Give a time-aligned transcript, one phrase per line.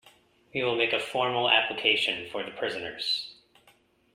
[0.51, 3.35] We will make a formal application for the prisoners.